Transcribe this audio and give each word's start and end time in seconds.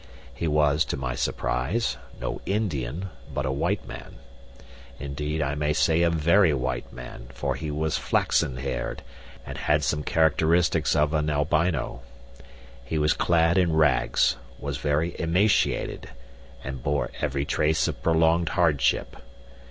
He 0.33 0.47
was, 0.47 0.83
to 0.85 0.97
my 0.97 1.13
surprise, 1.13 1.95
no 2.19 2.41
Indian, 2.47 3.11
but 3.31 3.45
a 3.45 3.51
white 3.51 3.87
man; 3.87 4.15
indeed, 4.99 5.43
I 5.43 5.53
may 5.53 5.73
say 5.73 6.01
a 6.01 6.09
very 6.09 6.55
white 6.55 6.91
man, 6.91 7.27
for 7.35 7.53
he 7.53 7.69
was 7.69 7.99
flaxen 7.99 8.57
haired 8.57 9.03
and 9.45 9.59
had 9.59 9.83
some 9.83 10.01
characteristics 10.01 10.95
of 10.95 11.13
an 11.13 11.29
albino. 11.29 12.01
He 12.83 12.97
was 12.97 13.13
clad 13.13 13.59
in 13.59 13.73
rags, 13.73 14.37
was 14.57 14.77
very 14.77 15.15
emaciated, 15.19 16.09
and 16.63 16.81
bore 16.81 17.11
every 17.21 17.45
trace 17.45 17.87
of 17.87 18.01
prolonged 18.01 18.49
hardship. 18.57 19.17